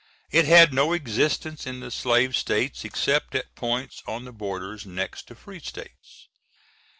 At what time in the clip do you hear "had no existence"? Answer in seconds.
0.45-1.67